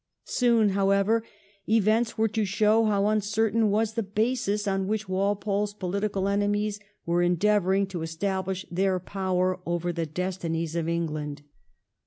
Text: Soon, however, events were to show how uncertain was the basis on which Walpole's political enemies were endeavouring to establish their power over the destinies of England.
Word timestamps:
Soon, 0.25 0.69
however, 0.69 1.23
events 1.69 2.17
were 2.17 2.27
to 2.29 2.43
show 2.43 2.85
how 2.85 3.05
uncertain 3.05 3.69
was 3.69 3.93
the 3.93 4.01
basis 4.01 4.67
on 4.67 4.87
which 4.87 5.07
Walpole's 5.07 5.75
political 5.75 6.27
enemies 6.27 6.79
were 7.05 7.21
endeavouring 7.21 7.85
to 7.85 8.01
establish 8.01 8.65
their 8.71 8.99
power 8.99 9.59
over 9.63 9.93
the 9.93 10.07
destinies 10.07 10.75
of 10.75 10.89
England. 10.89 11.43